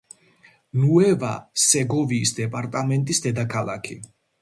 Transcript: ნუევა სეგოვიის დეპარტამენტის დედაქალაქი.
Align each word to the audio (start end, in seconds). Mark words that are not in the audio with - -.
ნუევა 0.83 1.35
სეგოვიის 1.67 2.35
დეპარტამენტის 2.41 3.25
დედაქალაქი. 3.31 4.05